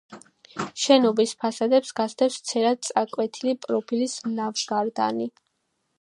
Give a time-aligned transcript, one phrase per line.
[0.83, 5.29] შენობის ფასადებს გასდევს ცერად წაკვეთილი პროფილის ლავგარდანი.